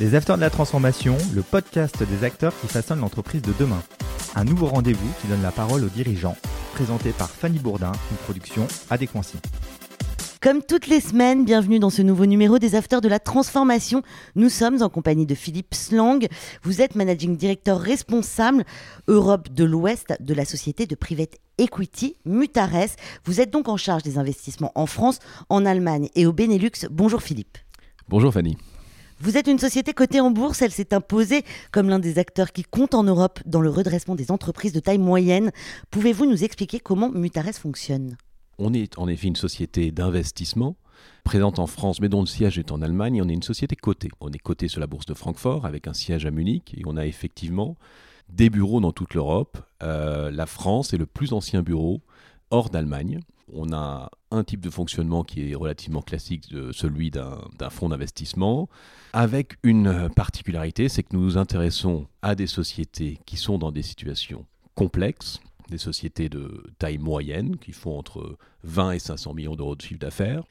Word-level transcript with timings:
Les 0.00 0.16
Acteurs 0.16 0.34
de 0.34 0.40
la 0.40 0.50
Transformation, 0.50 1.16
le 1.32 1.42
podcast 1.42 2.02
des 2.02 2.24
acteurs 2.24 2.52
qui 2.60 2.66
façonnent 2.66 2.98
l'entreprise 2.98 3.42
de 3.42 3.52
demain. 3.60 3.80
Un 4.34 4.44
nouveau 4.44 4.66
rendez-vous 4.66 5.08
qui 5.20 5.28
donne 5.28 5.42
la 5.42 5.52
parole 5.52 5.84
aux 5.84 5.88
dirigeants, 5.88 6.36
présenté 6.72 7.12
par 7.12 7.30
Fanny 7.30 7.60
Bourdin, 7.60 7.92
une 8.10 8.16
production 8.16 8.66
Adéquancy. 8.90 9.36
Comme 10.40 10.64
toutes 10.64 10.88
les 10.88 10.98
semaines, 10.98 11.44
bienvenue 11.44 11.78
dans 11.78 11.90
ce 11.90 12.02
nouveau 12.02 12.26
numéro 12.26 12.58
des 12.58 12.74
Afters 12.74 13.02
de 13.02 13.08
la 13.08 13.20
Transformation. 13.20 14.02
Nous 14.34 14.48
sommes 14.48 14.82
en 14.82 14.88
compagnie 14.88 15.26
de 15.26 15.36
Philippe 15.36 15.72
Slang. 15.76 16.26
Vous 16.64 16.82
êtes 16.82 16.96
managing 16.96 17.36
director 17.36 17.78
responsable 17.78 18.64
Europe 19.06 19.48
de 19.50 19.62
l'Ouest 19.62 20.16
de 20.18 20.34
la 20.34 20.44
société 20.44 20.86
de 20.86 20.96
private 20.96 21.36
equity 21.58 22.16
Mutares. 22.24 22.96
Vous 23.24 23.40
êtes 23.40 23.52
donc 23.52 23.68
en 23.68 23.76
charge 23.76 24.02
des 24.02 24.18
investissements 24.18 24.72
en 24.74 24.86
France, 24.86 25.20
en 25.48 25.64
Allemagne 25.64 26.08
et 26.16 26.26
au 26.26 26.32
Benelux. 26.32 26.88
Bonjour 26.90 27.22
Philippe. 27.22 27.58
Bonjour 28.08 28.32
Fanny. 28.32 28.58
Vous 29.20 29.36
êtes 29.36 29.46
une 29.46 29.58
société 29.58 29.92
cotée 29.92 30.20
en 30.20 30.30
bourse, 30.30 30.60
elle 30.60 30.72
s'est 30.72 30.92
imposée 30.92 31.44
comme 31.70 31.88
l'un 31.88 32.00
des 32.00 32.18
acteurs 32.18 32.52
qui 32.52 32.64
compte 32.64 32.94
en 32.94 33.04
Europe 33.04 33.40
dans 33.46 33.60
le 33.60 33.70
redressement 33.70 34.16
des 34.16 34.30
entreprises 34.30 34.72
de 34.72 34.80
taille 34.80 34.98
moyenne. 34.98 35.52
Pouvez-vous 35.90 36.26
nous 36.26 36.42
expliquer 36.42 36.80
comment 36.80 37.10
Mutares 37.10 37.54
fonctionne? 37.54 38.16
On 38.58 38.74
est 38.74 38.98
en 38.98 39.08
effet 39.08 39.28
une 39.28 39.36
société 39.36 39.92
d'investissement 39.92 40.76
présente 41.22 41.58
en 41.58 41.66
France, 41.66 42.00
mais 42.00 42.08
dont 42.08 42.20
le 42.20 42.26
siège 42.26 42.58
est 42.58 42.72
en 42.72 42.82
Allemagne. 42.82 43.22
On 43.22 43.28
est 43.28 43.34
une 43.34 43.42
société 43.42 43.76
cotée. 43.76 44.10
On 44.20 44.30
est 44.30 44.38
coté 44.38 44.68
sur 44.68 44.80
la 44.80 44.86
bourse 44.86 45.06
de 45.06 45.14
Francfort 45.14 45.64
avec 45.64 45.86
un 45.86 45.94
siège 45.94 46.26
à 46.26 46.30
Munich 46.30 46.74
et 46.76 46.82
on 46.86 46.96
a 46.96 47.06
effectivement 47.06 47.76
des 48.28 48.50
bureaux 48.50 48.80
dans 48.80 48.92
toute 48.92 49.14
l'Europe. 49.14 49.58
Euh, 49.82 50.30
la 50.30 50.46
France 50.46 50.92
est 50.92 50.98
le 50.98 51.06
plus 51.06 51.32
ancien 51.32 51.62
bureau 51.62 52.00
hors 52.50 52.68
d'Allemagne. 52.68 53.20
On 53.52 53.72
a 53.72 54.10
un 54.30 54.44
type 54.44 54.60
de 54.60 54.70
fonctionnement 54.70 55.22
qui 55.22 55.50
est 55.50 55.54
relativement 55.54 56.02
classique, 56.02 56.50
de 56.50 56.72
celui 56.72 57.10
d'un 57.10 57.70
fonds 57.70 57.88
d'investissement, 57.88 58.68
avec 59.12 59.58
une 59.62 60.08
particularité, 60.16 60.88
c'est 60.88 61.02
que 61.02 61.14
nous 61.14 61.22
nous 61.22 61.38
intéressons 61.38 62.06
à 62.22 62.34
des 62.34 62.46
sociétés 62.46 63.18
qui 63.26 63.36
sont 63.36 63.58
dans 63.58 63.70
des 63.70 63.82
situations 63.82 64.46
complexes, 64.74 65.40
des 65.70 65.78
sociétés 65.78 66.28
de 66.28 66.64
taille 66.78 66.98
moyenne, 66.98 67.56
qui 67.56 67.72
font 67.72 67.98
entre 67.98 68.36
20 68.64 68.92
et 68.92 68.98
500 68.98 69.34
millions 69.34 69.56
d'euros 69.56 69.76
de 69.76 69.82
chiffre 69.82 70.00
d'affaires, 70.00 70.44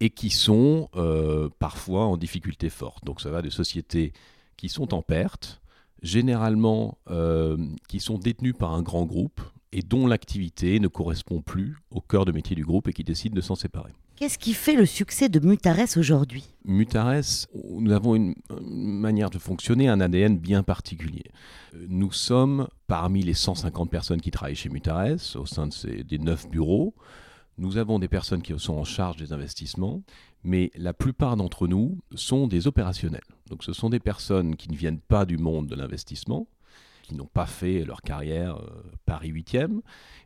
et 0.00 0.10
qui 0.10 0.30
sont 0.30 0.88
euh, 0.96 1.48
parfois 1.58 2.06
en 2.06 2.16
difficulté 2.16 2.68
forte. 2.68 3.04
Donc 3.04 3.20
ça 3.20 3.30
va 3.30 3.42
des 3.42 3.50
sociétés 3.50 4.12
qui 4.56 4.68
sont 4.68 4.94
en 4.94 5.02
perte, 5.02 5.60
généralement 6.02 6.98
euh, 7.10 7.56
qui 7.88 8.00
sont 8.00 8.18
détenues 8.18 8.54
par 8.54 8.74
un 8.74 8.82
grand 8.82 9.04
groupe, 9.04 9.40
et 9.72 9.82
dont 9.82 10.06
l'activité 10.06 10.80
ne 10.80 10.88
correspond 10.88 11.40
plus 11.40 11.76
au 11.90 12.00
cœur 12.00 12.24
de 12.24 12.32
métier 12.32 12.54
du 12.54 12.64
groupe 12.64 12.88
et 12.88 12.92
qui 12.92 13.04
décide 13.04 13.34
de 13.34 13.40
s'en 13.40 13.54
séparer. 13.54 13.92
Qu'est-ce 14.16 14.38
qui 14.38 14.52
fait 14.52 14.76
le 14.76 14.86
succès 14.86 15.28
de 15.28 15.40
Mutares 15.40 15.96
aujourd'hui? 15.96 16.44
Mutares, 16.64 17.48
nous 17.54 17.92
avons 17.92 18.14
une, 18.14 18.34
manière 18.60 19.30
de 19.30 19.38
fonctionner, 19.38 19.88
un 19.88 20.00
ADN 20.00 20.38
bien 20.38 20.62
particulier. 20.62 21.24
Nous 21.88 22.12
sommes 22.12 22.68
parmi 22.86 23.22
les 23.22 23.34
150 23.34 23.90
personnes 23.90 24.20
qui 24.20 24.30
travaillent 24.30 24.54
chez 24.54 24.68
Mutares, 24.68 25.34
au 25.34 25.46
sein 25.46 25.66
de 25.66 25.72
ces, 25.72 26.04
des 26.04 26.18
9 26.18 26.48
bureaux. 26.50 26.94
Nous 27.58 27.78
avons 27.78 27.98
des 27.98 28.08
personnes 28.08 28.42
qui 28.42 28.56
sont 28.58 28.74
en 28.74 28.84
charge 28.84 29.16
des 29.16 29.32
investissements, 29.32 30.02
mais 30.44 30.70
la 30.76 30.92
plupart 30.92 31.36
d'entre 31.36 31.66
nous 31.66 31.98
sont 32.14 32.46
des 32.46 32.66
opérationnels. 32.66 33.20
Donc 33.48 33.64
ce 33.64 33.72
sont 33.72 33.90
des 33.90 34.00
personnes 34.00 34.56
qui 34.56 34.70
ne 34.70 34.76
viennent 34.76 35.00
pas 35.00 35.24
du 35.24 35.36
monde 35.36 35.66
de 35.66 35.74
l'investissement, 35.74 36.46
n'ont 37.16 37.26
pas 37.26 37.46
fait 37.46 37.84
leur 37.84 38.02
carrière 38.02 38.56
euh, 38.56 38.82
Paris 39.06 39.32
8e, 39.32 39.80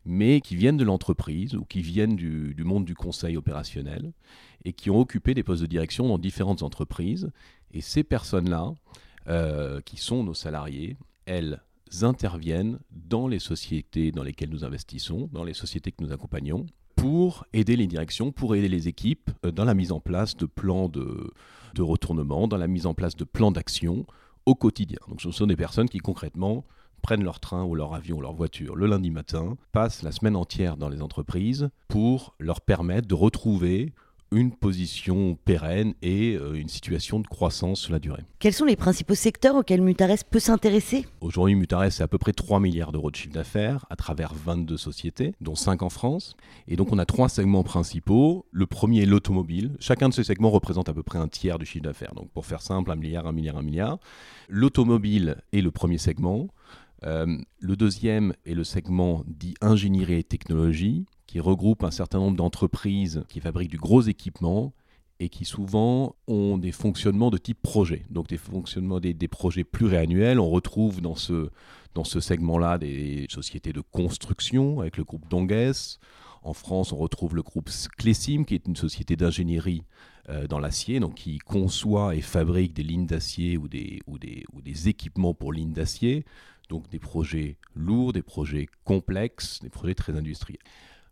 mais 0.05 0.41
qui 0.41 0.57
viennent 0.57 0.77
de 0.77 0.85
l'entreprise 0.85 1.55
ou 1.55 1.65
qui 1.65 1.83
viennent 1.83 2.17
du, 2.17 2.55
monde 2.65 2.85
du 2.85 2.95
conseil 2.95 3.37
opérationnel 3.37 4.13
et 4.65 4.73
qui 4.73 4.91
ont 4.91 5.01
occupé 5.01 5.35
des 5.35 5.43
postes 5.43 5.63
de 5.63 5.67
direction 5.67 6.09
dans 6.09 6.19
différentes 6.19 6.63
entreprises. 6.63 7.31
Et 7.73 7.81
ces 7.81 8.05
personnes-là, 8.05 8.75
euh, 9.29 9.81
qui 9.81 9.97
sont 9.97 10.23
nos 10.23 10.35
salariés, 10.35 10.97
elles 11.25 11.61
interviennent 12.03 12.79
dans 12.91 13.29
les 13.29 13.39
sociétés 13.39 14.13
dans 14.13 14.23
lesquelles 14.23 14.51
nous 14.51 14.65
investissons, 14.65 15.29
dans 15.33 15.45
les 15.45 15.55
sociétés 15.55 15.93
que 15.93 16.03
nous 16.03 16.13
accompagnons, 16.13 16.67
pour 16.95 17.45
aider 17.53 17.77
les 17.77 17.87
directions, 17.87 18.33
pour 18.33 18.55
aider 18.55 18.69
les 18.69 18.89
équipes 18.89 19.31
euh, 19.45 19.51
dans 19.51 19.65
la 19.65 19.75
mise 19.75 19.93
en 19.93 20.01
place 20.01 20.37
de 20.37 20.47
plans 20.47 20.89
de, 20.89 21.33
de 21.75 21.83
retournement, 21.83 22.49
dans 22.49 22.57
la 22.57 22.67
mise 22.67 22.87
en 22.87 22.95
place 22.95 23.17
de 23.17 23.25
plans 23.25 23.53
d'action 23.53 24.07
au 24.47 24.55
quotidien. 24.55 24.99
Donc 25.09 25.21
ce 25.21 25.31
sont 25.31 25.47
des 25.47 25.57
personnes 25.57 25.89
qui 25.89 25.99
concrètement 25.99 26.65
prennent 27.07 27.23
leur 27.23 27.39
train 27.39 27.63
ou 27.63 27.77
leur 27.77 27.95
avion 27.95 28.17
ou 28.17 28.21
leur 28.21 28.33
voiture 28.33 28.75
le 28.75 28.87
lundi 28.87 29.13
matin, 29.13 29.57
passent 29.71 30.03
la 30.03 30.11
semaine 30.11 30.35
entière 30.35 30.77
dans 30.77 30.89
les 30.89 31.03
entreprises 31.03 31.69
pour 31.87 32.35
leur 32.41 32.61
permettre 32.61 33.07
de 33.07 33.15
retrouver 33.15 33.93
une 34.33 34.51
position 34.51 35.39
pérenne 35.45 35.95
et 36.03 36.35
euh, 36.35 36.55
une 36.55 36.69
situation 36.69 37.21
de 37.21 37.27
croissance 37.29 37.79
sur 37.79 37.93
la 37.93 38.01
durée. 38.01 38.25
Quels 38.41 38.55
sont 38.55 38.65
les 38.65 38.75
principaux 38.75 39.15
secteurs 39.15 39.55
auxquels 39.55 39.83
Mutares 39.83 40.25
peut 40.29 40.41
s'intéresser? 40.41 41.07
Aujourd'hui, 41.21 41.55
Mutares, 41.55 41.93
c'est 41.93 42.03
à 42.03 42.09
peu 42.09 42.19
près 42.19 42.33
3 42.33 42.59
milliards 42.59 42.91
d'euros 42.91 43.13
de 43.13 43.17
chiffre 43.17 43.33
d'affaires 43.33 43.87
à 43.89 43.95
travers 43.95 44.35
22 44.35 44.77
sociétés, 44.77 45.33
dont 45.41 45.55
5 45.55 45.83
en 45.83 45.91
France. 45.91 46.37
Et 46.67 46.75
donc, 46.75 46.93
on 46.93 46.99
a 46.99 47.07
trois 47.07 47.29
segments 47.29 47.63
principaux. 47.63 48.47
Le 48.51 48.67
premier 48.67 49.03
est 49.03 49.07
l'automobile. 49.07 49.77
Chacun 49.79 50.09
de 50.09 50.15
ces 50.15 50.25
segments 50.25 50.51
représente 50.51 50.89
à 50.89 50.93
peu 50.93 51.05
près 51.05 51.21
un 51.21 51.29
tiers 51.29 51.61
du 51.61 51.67
chiffre 51.67 51.85
d'affaires. 51.85 52.15
Donc, 52.15 52.29
pour 52.31 52.47
faire 52.47 52.63
simple, 52.63 52.91
un 52.91 52.97
milliard, 52.97 53.29
un 53.29 53.33
milliard, 53.33 53.59
un 53.59 53.63
milliard. 53.63 53.99
L'automobile 54.49 55.37
est 55.53 55.61
le 55.61 55.71
premier 55.71 55.99
segment. 55.99 56.49
Euh, 57.05 57.39
le 57.59 57.77
deuxième 57.77 58.33
est 58.45 58.55
le 58.55 58.65
segment 58.65 59.23
dit 59.27 59.55
ingénierie 59.61 60.21
et 60.21 60.25
technologie 60.25 61.05
qui 61.27 61.41
regroupe 61.41 61.85
un 61.85 61.91
certain 61.91 62.19
nombre 62.19 62.37
d'entreprises 62.37 63.25
qui 63.29 63.41
fabriquent 63.41 63.71
du 63.71 63.79
gros 63.79 64.03
équipement 64.03 64.73
et 65.19 65.29
qui 65.29 65.45
souvent 65.45 66.15
ont 66.27 66.59
des 66.59 66.73
fonctionnements 66.73 67.31
de 67.31 67.39
type 67.39 67.61
projet, 67.63 68.05
donc 68.11 68.29
des 68.29 68.37
fonctionnements 68.37 69.01
des, 69.01 69.15
projets 69.29 69.65
pluriannuels. 69.65 70.39
On 70.39 70.51
retrouve 70.51 71.01
dans 71.01 71.17
ce, 71.17 71.51
dans 71.95 72.05
ce 72.05 72.21
segment-là 72.21 72.79
des 72.79 73.27
sociétés 73.31 73.73
de 73.73 73.81
construction 73.81 74.81
avec 74.81 74.97
le 74.97 75.05
groupe 75.05 75.29
Donges. 75.29 75.99
En 76.43 76.53
France, 76.53 76.93
on 76.93 76.97
retrouve 76.97 77.35
le 77.35 77.43
groupe 77.43 77.71
Clésim, 77.97 78.45
qui 78.45 78.55
est 78.55 78.67
une 78.69 78.77
société 78.77 79.17
d'ingénierie 79.17 79.83
euh, 80.29 80.47
dans 80.47 80.61
l'acier, 80.61 81.01
donc 81.01 81.15
qui 81.15 81.39
conçoit 81.39 82.15
et 82.15 82.21
fabrique 82.21 82.73
des 82.73 82.83
lignes 82.83 83.07
d'acier 83.07 83.57
ou 83.57 83.69
des, 83.69 84.01
ou, 84.07 84.19
des, 84.19 84.45
ou 84.53 84.61
des 84.61 84.89
équipements 84.89 85.35
pour 85.35 85.53
lignes 85.53 85.73
d'acier. 85.73 86.25
Donc 86.69 86.89
des 86.89 86.99
projets 86.99 87.59
lourds, 87.75 88.13
des 88.13 88.23
projets 88.23 88.69
complexes, 88.85 89.61
des 89.61 89.71
projets 89.71 89.95
très 89.95 90.17
industriels. 90.17 90.61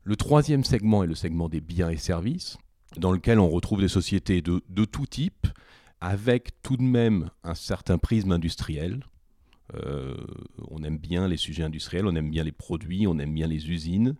Le 0.02 0.16
troisième 0.16 0.64
segment 0.64 1.02
est 1.02 1.06
le 1.06 1.14
segment 1.14 1.48
des 1.48 1.60
biens 1.60 1.88
et 1.88 1.96
services, 1.96 2.58
dans 2.96 3.12
lequel 3.12 3.38
on 3.38 3.48
retrouve 3.48 3.80
des 3.80 3.88
sociétés 3.88 4.42
de, 4.42 4.84
tout 4.84 5.06
type, 5.06 5.46
avec 6.00 6.60
tout 6.62 6.76
de 6.76 6.82
même 6.82 7.30
un 7.42 7.54
certain 7.54 7.98
prisme 7.98 8.32
industriel. 8.32 9.04
Euh, 9.74 10.14
on 10.70 10.82
aime 10.84 10.98
bien 10.98 11.26
les 11.26 11.38
sujets 11.38 11.62
industriels, 11.62 12.06
on 12.06 12.14
aime 12.14 12.30
bien 12.30 12.44
les 12.44 12.52
produits, 12.52 13.06
on 13.06 13.18
aime 13.18 13.32
bien 13.32 13.46
les 13.46 13.70
usines. 13.70 14.14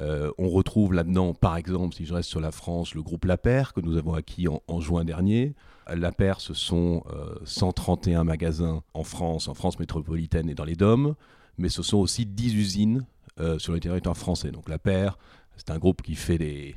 Euh, 0.00 0.30
on 0.38 0.48
retrouve 0.48 0.94
là-dedans, 0.94 1.34
par 1.34 1.56
exemple, 1.56 1.94
si 1.94 2.06
je 2.06 2.14
reste 2.14 2.28
sur 2.28 2.40
la 2.40 2.52
France, 2.52 2.94
le 2.94 3.02
groupe 3.02 3.24
Laper 3.24 3.72
que 3.74 3.80
nous 3.80 3.96
avons 3.96 4.14
acquis 4.14 4.46
en, 4.48 4.80
juin 4.80 5.04
dernier. 5.04 5.54
Laper, 5.94 6.34
ce 6.38 6.54
sont 6.54 7.04
131 7.44 8.20
euh, 8.20 8.24
magasins 8.24 8.82
en 8.94 9.04
France, 9.04 9.48
en 9.48 9.54
France 9.54 9.78
métropolitaine 9.78 10.48
et 10.48 10.54
dans 10.54 10.64
les 10.64 10.76
DOM, 10.76 11.14
mais 11.58 11.68
ce 11.68 11.82
sont 11.82 11.98
aussi 11.98 12.26
10 12.26 12.54
usines 12.54 13.06
euh, 13.38 13.58
sur 13.58 13.72
le 13.72 13.80
territoire 13.80 14.16
français. 14.16 14.50
Donc 14.50 14.68
la 14.68 14.78
paire, 14.78 15.18
c'est 15.56 15.70
un 15.70 15.78
groupe 15.78 16.02
qui 16.02 16.14
fait 16.14 16.38
des, 16.38 16.74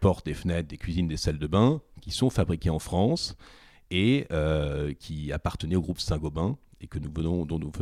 portes, 0.00 0.26
des 0.26 0.34
fenêtres, 0.34 0.68
des 0.68 0.76
cuisines, 0.76 1.08
des 1.08 1.16
salles 1.16 1.38
de 1.38 1.46
bain, 1.46 1.80
qui 2.00 2.10
sont 2.10 2.30
fabriquées 2.30 2.70
en 2.70 2.78
France 2.78 3.36
et 3.90 4.26
euh, 4.30 4.92
qui 4.94 5.32
appartenaient 5.32 5.76
au 5.76 5.82
groupe 5.82 6.00
Saint-Gobain 6.00 6.56
et 6.80 6.86
que 6.86 6.98
nous 6.98 7.10
venons, 7.14 7.44
dont 7.44 7.58
nous 7.58 7.72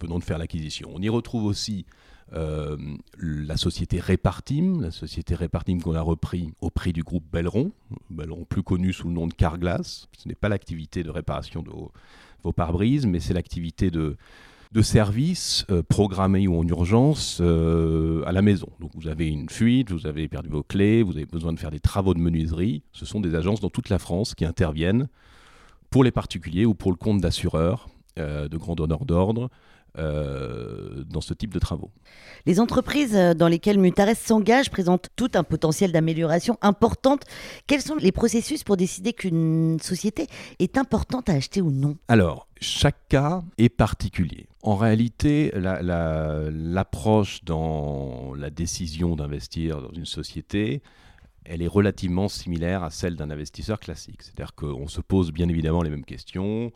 venons, 0.00 0.18
de 0.18 0.24
faire 0.24 0.38
l'acquisition. 0.38 0.90
On 0.94 1.00
y 1.00 1.08
retrouve 1.08 1.44
aussi 1.44 1.86
euh, 2.32 2.76
la 3.18 3.56
société 3.56 4.00
Répartim, 4.00 4.80
la 4.80 4.90
société 4.90 5.34
Répartim 5.34 5.78
qu'on 5.80 5.94
a 5.94 6.00
repris 6.00 6.52
au 6.60 6.70
prix 6.70 6.92
du 6.92 7.02
groupe 7.02 7.24
Belleron, 7.32 7.72
Belleron 8.10 8.44
plus 8.44 8.62
connu 8.62 8.92
sous 8.92 9.08
le 9.08 9.14
nom 9.14 9.26
de 9.26 9.34
Carglass. 9.34 10.08
Ce 10.16 10.28
n'est 10.28 10.34
pas 10.34 10.48
l'activité 10.48 11.02
de 11.02 11.10
réparation 11.10 11.62
de 11.62 11.70
vos 12.42 12.52
pare-brises, 12.52 13.06
mais 13.06 13.20
c'est 13.20 13.34
l'activité 13.34 13.90
de 13.90 14.16
de 14.72 14.82
services 14.82 15.64
euh, 15.70 15.82
ou 15.90 16.58
en 16.58 16.68
urgence 16.68 17.38
euh, 17.40 18.22
à 18.26 18.32
la 18.32 18.42
maison. 18.42 18.68
Donc 18.80 18.90
vous 18.94 19.08
avez 19.08 19.28
une 19.28 19.48
fuite, 19.48 19.90
vous 19.90 20.06
avez 20.06 20.28
perdu 20.28 20.48
vos 20.48 20.62
clés, 20.62 21.02
vous 21.02 21.16
avez 21.16 21.26
besoin 21.26 21.52
de 21.52 21.58
faire 21.58 21.70
des 21.70 21.80
travaux 21.80 22.14
de 22.14 22.20
menuiserie. 22.20 22.82
Ce 22.92 23.06
sont 23.06 23.20
des 23.20 23.34
agences 23.34 23.60
dans 23.60 23.70
toute 23.70 23.88
la 23.88 23.98
France 23.98 24.34
qui 24.34 24.44
interviennent 24.44 25.08
pour 25.90 26.04
les 26.04 26.10
particuliers 26.10 26.66
ou 26.66 26.74
pour 26.74 26.90
le 26.90 26.96
compte 26.96 27.20
d'assureurs 27.20 27.88
de 28.16 28.56
grand 28.56 28.74
donneur 28.74 29.04
d'ordre 29.04 29.50
euh, 29.98 31.04
dans 31.08 31.22
ce 31.22 31.32
type 31.32 31.54
de 31.54 31.58
travaux. 31.58 31.90
Les 32.44 32.60
entreprises 32.60 33.16
euh, 33.16 33.32
dans 33.32 33.48
lesquelles 33.48 33.78
Mutares 33.78 34.14
s'engage 34.14 34.70
présentent 34.70 35.08
tout 35.16 35.30
un 35.32 35.42
potentiel 35.42 35.90
d'amélioration 35.90 36.58
importante. 36.60 37.22
Quels 37.66 37.80
sont 37.80 37.94
les 37.96 38.12
processus 38.12 38.62
pour 38.62 38.76
décider 38.76 39.14
qu'une 39.14 39.78
société 39.80 40.26
est 40.58 40.76
importante 40.76 41.30
à 41.30 41.32
acheter 41.32 41.62
ou 41.62 41.70
non? 41.70 41.96
Alors, 42.08 42.46
chaque 42.60 43.08
cas 43.08 43.42
est 43.56 43.70
particulier. 43.70 44.48
En 44.60 44.76
réalité, 44.76 45.50
l'approche 45.54 47.42
dans 47.44 48.34
la 48.36 48.50
décision 48.50 49.16
d'investir 49.16 49.80
dans 49.80 49.92
une 49.92 50.04
société 50.04 50.82
elle 51.48 51.62
est 51.62 51.68
relativement 51.68 52.26
similaire 52.28 52.82
à 52.82 52.90
celle 52.90 53.14
d'un 53.14 53.30
investisseur 53.30 53.78
classique. 53.78 54.24
C'est-à-dire 54.24 54.56
qu'on 54.56 54.88
se 54.88 55.00
pose 55.00 55.30
bien 55.30 55.48
évidemment 55.48 55.82
les 55.82 55.90
mêmes 55.90 56.04
questions. 56.04 56.72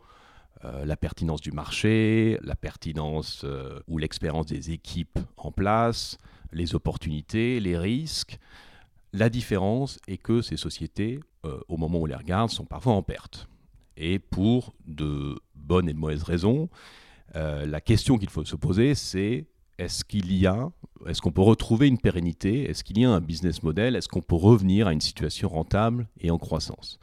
Euh, 0.63 0.85
la 0.85 0.95
pertinence 0.95 1.41
du 1.41 1.51
marché, 1.51 2.37
la 2.43 2.55
pertinence 2.55 3.41
euh, 3.45 3.79
ou 3.87 3.97
l'expérience 3.97 4.45
des 4.45 4.71
équipes 4.71 5.17
en 5.37 5.51
place, 5.51 6.17
les 6.51 6.75
opportunités, 6.75 7.59
les 7.59 7.77
risques. 7.77 8.37
La 9.11 9.29
différence 9.29 9.97
est 10.07 10.17
que 10.17 10.41
ces 10.41 10.57
sociétés, 10.57 11.19
euh, 11.45 11.59
au 11.67 11.77
moment 11.77 11.99
où 11.99 12.03
on 12.03 12.05
les 12.05 12.15
regarde, 12.15 12.51
sont 12.51 12.65
parfois 12.65 12.93
en 12.93 13.01
perte. 13.01 13.47
Et 13.97 14.19
pour 14.19 14.73
de 14.85 15.39
bonnes 15.55 15.89
et 15.89 15.93
de 15.93 15.99
mauvaises 15.99 16.23
raisons, 16.23 16.69
la 17.33 17.79
question 17.79 18.17
qu'il 18.17 18.29
faut 18.29 18.43
se 18.43 18.57
poser, 18.57 18.93
c'est 18.93 19.45
est-ce 19.77 20.03
qu'il 20.03 20.33
y 20.33 20.47
a, 20.47 20.69
est-ce 21.07 21.21
qu'on 21.21 21.31
peut 21.31 21.41
retrouver 21.41 21.87
une 21.87 21.97
pérennité? 21.97 22.69
Est-ce 22.69 22.83
qu'il 22.83 22.99
y 22.99 23.05
a 23.05 23.09
un 23.09 23.21
business 23.21 23.63
model? 23.63 23.95
Est-ce 23.95 24.09
qu'on 24.09 24.21
peut 24.21 24.35
revenir 24.35 24.87
à 24.87 24.93
une 24.93 25.01
situation 25.01 25.47
rentable 25.47 26.07
et 26.19 26.29
en 26.29 26.37
croissance? 26.37 26.99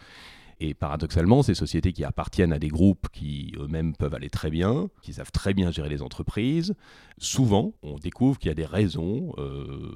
Et 0.60 0.74
paradoxalement, 0.74 1.42
ces 1.42 1.54
sociétés 1.54 1.92
qui 1.92 2.04
appartiennent 2.04 2.52
à 2.52 2.58
des 2.58 2.68
groupes 2.68 3.08
qui 3.12 3.52
eux-mêmes 3.58 3.94
peuvent 3.94 4.14
aller 4.14 4.30
très 4.30 4.50
bien, 4.50 4.88
qui 5.02 5.12
savent 5.12 5.30
très 5.30 5.54
bien 5.54 5.70
gérer 5.70 5.88
les 5.88 6.02
entreprises, 6.02 6.74
souvent 7.18 7.74
on 7.82 7.98
découvre 7.98 8.38
qu'il 8.38 8.48
y 8.48 8.52
a 8.52 8.54
des 8.54 8.64
raisons 8.64 9.32
euh, 9.38 9.94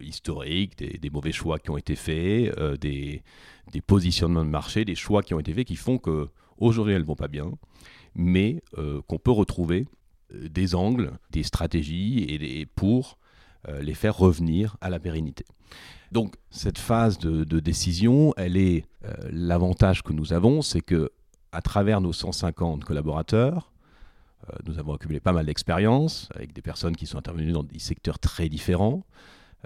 historiques, 0.00 0.78
des, 0.78 1.10
mauvais 1.10 1.32
choix 1.32 1.58
qui 1.58 1.70
ont 1.70 1.76
été 1.76 1.96
faits, 1.96 2.56
euh, 2.58 2.76
des, 2.76 3.22
positionnements 3.86 4.44
de 4.44 4.50
marché, 4.50 4.84
des 4.84 4.94
choix 4.94 5.22
qui 5.22 5.34
ont 5.34 5.40
été 5.40 5.52
faits 5.52 5.66
qui 5.66 5.76
font 5.76 5.98
que 5.98 6.28
aujourd'hui 6.58 6.94
elles 6.94 7.04
vont 7.04 7.16
pas 7.16 7.28
bien, 7.28 7.50
mais 8.14 8.62
euh, 8.78 9.00
qu'on 9.08 9.18
peut 9.18 9.32
retrouver 9.32 9.86
des 10.32 10.74
angles, 10.74 11.12
des 11.30 11.42
stratégies 11.42 12.24
et 12.28 12.66
pour 12.66 13.18
les 13.68 13.94
faire 13.94 14.16
revenir 14.16 14.76
à 14.80 14.90
la 14.90 14.98
pérennité. 14.98 15.44
Donc 16.12 16.36
cette 16.50 16.78
phase 16.78 17.18
de, 17.18 17.58
décision, 17.58 18.34
elle 18.36 18.58
est 18.58 18.84
euh, 19.04 19.14
l'avantage 19.30 20.02
que 20.02 20.12
nous 20.12 20.34
avons, 20.34 20.60
c'est 20.60 20.82
que 20.82 21.10
à 21.52 21.62
travers 21.62 22.02
nos 22.02 22.12
150 22.12 22.84
collaborateurs, 22.84 23.72
euh, 24.50 24.56
nous 24.66 24.78
avons 24.78 24.92
accumulé 24.94 25.20
pas 25.20 25.32
mal 25.32 25.46
d'expérience 25.46 26.28
avec 26.34 26.52
des 26.52 26.60
personnes 26.60 26.94
qui 26.94 27.06
sont 27.06 27.16
intervenues 27.16 27.52
dans 27.52 27.62
des 27.62 27.78
secteurs 27.78 28.18
très 28.18 28.50
différents, 28.50 29.06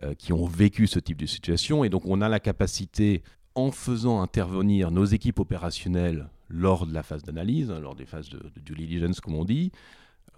euh, 0.05 0.15
qui 0.15 0.33
ont 0.33 0.47
vécu 0.47 0.87
ce 0.87 1.01
type 1.01 1.17
de 1.17 1.27
situation, 1.27 1.83
et 1.83 1.89
donc 1.89 2.07
on 2.07 2.21
a 2.21 2.29
la 2.29 2.39
capacité, 2.39 3.25
en 3.57 3.73
faisant 3.73 4.21
intervenir 4.21 4.93
nos 4.93 5.05
équipes 5.05 5.41
opérationnelles 5.41 6.29
lors 6.49 6.87
de 6.87 6.95
la 6.95 7.03
phase 7.03 7.25
d'analyse, 7.25 7.71
hein, 7.73 7.81
lors 7.81 7.97
des 7.97 8.07
phases 8.07 8.29
de, 8.29 8.39
de 8.39 8.61
due 8.61 8.75
diligence 8.75 9.21
comme 9.21 9.35
on 9.35 9.45
dit, 9.45 9.73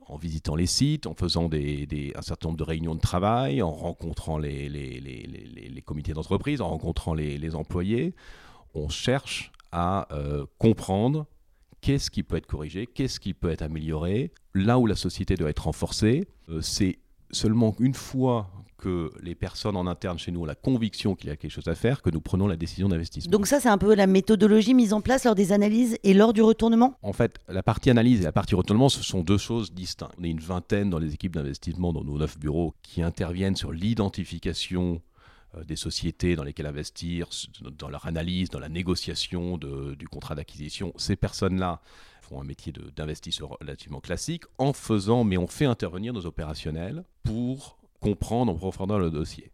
en 0.08 0.16
visitant 0.16 0.56
les 0.56 0.66
sites, 0.66 1.06
en 1.06 1.14
faisant 1.14 1.50
un 1.52 2.22
certain 2.22 2.48
nombre 2.48 2.58
de 2.58 2.64
réunions 2.64 2.94
de 2.94 3.00
travail, 3.00 3.62
en 3.62 3.70
rencontrant 3.70 4.38
les, 4.38 4.68
les, 4.68 5.82
comités 5.82 6.12
d'entreprise, 6.12 6.60
en 6.60 6.68
rencontrant 6.68 7.14
les, 7.14 7.54
employés, 7.54 8.14
on 8.74 8.88
cherche 8.88 9.52
à 9.72 10.08
euh, 10.12 10.46
comprendre 10.58 11.26
qu'est-ce 11.80 12.10
qui 12.10 12.22
peut 12.22 12.36
être 12.36 12.46
corrigé, 12.46 12.86
qu'est-ce 12.86 13.20
qui 13.20 13.34
peut 13.34 13.50
être 13.50 13.62
amélioré, 13.62 14.32
là 14.54 14.78
où 14.78 14.86
la 14.86 14.96
société 14.96 15.36
doit 15.36 15.50
être 15.50 15.64
renforcée. 15.64 16.26
Euh, 16.48 16.60
c'est 16.60 16.98
seulement 17.30 17.74
une 17.78 17.94
fois 17.94 18.50
que 18.78 19.10
les 19.22 19.34
personnes 19.34 19.76
en 19.76 19.86
interne 19.86 20.18
chez 20.18 20.30
nous 20.30 20.42
ont 20.42 20.46
la 20.46 20.54
conviction 20.54 21.14
qu'il 21.14 21.28
y 21.28 21.32
a 21.32 21.36
quelque 21.36 21.50
chose 21.50 21.68
à 21.68 21.74
faire, 21.74 22.00
que 22.00 22.10
nous 22.10 22.20
prenons 22.20 22.46
la 22.46 22.56
décision 22.56 22.88
d'investissement. 22.88 23.30
Donc 23.30 23.46
ça, 23.46 23.60
c'est 23.60 23.68
un 23.68 23.76
peu 23.76 23.94
la 23.94 24.06
méthodologie 24.06 24.72
mise 24.72 24.92
en 24.92 25.00
place 25.00 25.24
lors 25.24 25.34
des 25.34 25.52
analyses 25.52 25.98
et 26.04 26.14
lors 26.14 26.32
du 26.32 26.40
retournement? 26.42 26.96
En 27.02 27.12
fait, 27.12 27.38
la 27.48 27.62
partie 27.62 27.90
analyse 27.90 28.20
et 28.20 28.24
la 28.24 28.32
partie 28.32 28.54
retournement, 28.54 28.88
ce 28.88 29.02
sont 29.02 29.20
deux 29.20 29.38
choses 29.38 29.72
distinctes. 29.72 30.14
On 30.18 30.24
est 30.24 30.30
une 30.30 30.40
vingtaine 30.40 30.90
dans 30.90 30.98
les 30.98 31.12
équipes 31.12 31.34
d'investissement, 31.34 31.92
dans 31.92 32.04
nos 32.04 32.18
neuf 32.18 32.38
bureaux, 32.38 32.74
qui 32.82 33.02
interviennent 33.02 33.56
sur 33.56 33.72
l'identification 33.72 35.02
euh, 35.56 35.64
des 35.64 35.76
sociétés 35.76 36.36
dans 36.36 36.44
lesquelles 36.44 36.66
investir, 36.66 37.28
dans 37.60 37.88
leur 37.88 38.06
analyse, 38.06 38.50
dans 38.50 38.60
la 38.60 38.68
négociation 38.68 39.58
du 39.58 40.08
contrat 40.08 40.34
d'acquisition. 40.34 40.92
Ces 40.96 41.16
personnes-là 41.16 41.80
font 42.20 42.40
un 42.40 42.44
métier 42.44 42.72
d'investisseur 42.94 43.56
relativement 43.60 44.00
classique 44.00 44.44
en 44.58 44.72
faisant, 44.72 45.24
mais 45.24 45.38
on 45.38 45.46
fait 45.46 45.64
intervenir 45.64 46.12
nos 46.12 46.26
opérationnels 46.26 47.04
pour 47.22 47.77
comprendre 48.00 48.52
en 48.52 48.56
profondeur 48.56 48.98
le 48.98 49.10
dossier. 49.10 49.52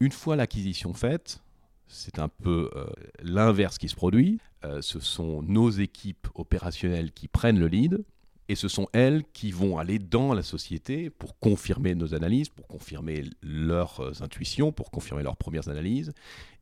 Une 0.00 0.12
fois 0.12 0.36
l'acquisition 0.36 0.92
faite, 0.92 1.42
c'est 1.88 2.18
un 2.18 2.28
peu 2.28 2.70
euh, 2.74 2.86
l'inverse 3.22 3.78
qui 3.78 3.88
se 3.88 3.94
produit. 3.94 4.40
Euh, 4.64 4.82
ce 4.82 5.00
sont 5.00 5.42
nos 5.42 5.70
équipes 5.70 6.28
opérationnelles 6.34 7.12
qui 7.12 7.28
prennent 7.28 7.58
le 7.58 7.68
lead 7.68 8.04
et 8.48 8.54
ce 8.54 8.68
sont 8.68 8.86
elles 8.92 9.24
qui 9.32 9.50
vont 9.50 9.78
aller 9.78 9.98
dans 9.98 10.32
la 10.32 10.42
société 10.42 11.10
pour 11.10 11.38
confirmer 11.38 11.94
nos 11.94 12.14
analyses, 12.14 12.48
pour 12.48 12.66
confirmer 12.66 13.24
leurs 13.42 14.00
euh, 14.00 14.12
intuitions, 14.20 14.72
pour 14.72 14.90
confirmer 14.90 15.22
leurs 15.22 15.36
premières 15.36 15.68
analyses 15.68 16.12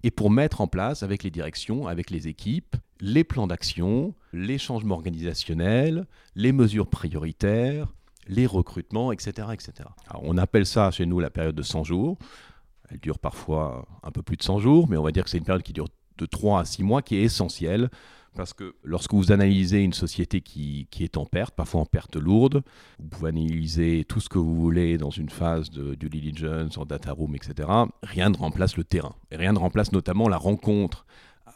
et 0.02 0.10
pour 0.10 0.30
mettre 0.30 0.60
en 0.60 0.66
place 0.66 1.02
avec 1.02 1.22
les 1.22 1.30
directions, 1.30 1.86
avec 1.86 2.10
les 2.10 2.28
équipes, 2.28 2.76
les 3.00 3.24
plans 3.24 3.46
d'action, 3.46 4.14
les 4.32 4.58
changements 4.58 4.94
organisationnels, 4.94 6.06
les 6.34 6.52
mesures 6.52 6.88
prioritaires, 6.88 7.92
les 8.26 8.46
recrutements, 8.46 9.12
etc. 9.12 9.48
etc. 9.52 9.88
on 10.22 10.38
appelle 10.38 10.66
ça 10.66 10.90
chez 10.90 11.06
nous 11.06 11.20
la 11.20 11.30
période 11.30 11.54
de 11.54 11.62
100 11.62 11.84
jours. 11.84 12.18
Elle 12.90 13.00
dure 13.00 13.18
parfois 13.18 13.86
un 14.02 14.10
peu 14.10 14.22
plus 14.22 14.36
de 14.36 14.42
100 14.42 14.58
jours, 14.58 14.88
mais 14.88 14.96
on 14.96 15.02
va 15.02 15.10
dire 15.10 15.24
que 15.24 15.30
c'est 15.30 15.38
une 15.38 15.44
période 15.44 15.62
qui 15.62 15.72
dure 15.72 15.88
de 16.18 16.26
3 16.26 16.60
à 16.60 16.64
6 16.64 16.82
mois, 16.82 17.02
qui 17.02 17.16
est 17.16 17.22
essentielle, 17.22 17.90
parce 18.34 18.52
que 18.52 18.74
lorsque 18.82 19.14
vous 19.14 19.32
analysez 19.32 19.80
une 19.82 19.92
société 19.92 20.40
qui, 20.40 20.88
est 21.00 21.16
en 21.16 21.24
perte, 21.24 21.54
parfois 21.54 21.82
en 21.82 21.86
perte 21.86 22.16
lourde, 22.16 22.62
vous 22.98 23.08
pouvez 23.08 23.28
analyser 23.28 24.04
tout 24.04 24.20
ce 24.20 24.28
que 24.28 24.38
vous 24.38 24.56
voulez 24.56 24.98
dans 24.98 25.10
une 25.10 25.30
phase 25.30 25.70
de 25.70 25.94
due 25.94 26.10
diligence, 26.10 26.76
en 26.76 26.84
data 26.84 27.12
room, 27.12 27.34
etc. 27.36 27.68
Rien 28.02 28.30
ne 28.30 28.36
remplace 28.36 28.76
le 28.76 28.84
terrain. 28.84 29.14
Et 29.30 29.36
rien 29.36 29.52
ne 29.52 29.58
remplace 29.58 29.92
notamment 29.92 30.28
la 30.28 30.36
rencontre 30.36 31.06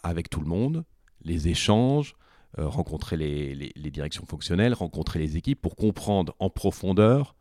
avec 0.03 0.31
tout 0.31 0.41
le 0.41 0.47
monde, 0.47 0.85
les 1.23 1.49
échanges, 1.49 2.15
rencontrer 2.57 3.17
les, 3.17 3.91
directions 3.91 4.25
fonctionnelles, 4.27 4.75
rencontrer 4.75 5.19
les 5.19 5.37
équipes 5.37 5.61
pour 5.61 5.77
comprendre 5.77 6.35
en 6.39 6.51
profondeur 6.51 7.35